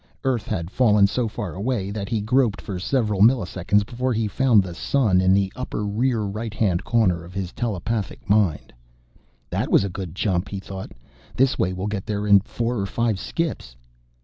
[0.23, 4.63] Earth had fallen so far away that he groped for several milliseconds before he found
[4.63, 8.73] the Sun in the upper rear right hand corner of his telepathic mind.
[9.51, 10.91] That was a good jump, he thought.
[11.35, 13.75] This way we'll get there in four or five skips.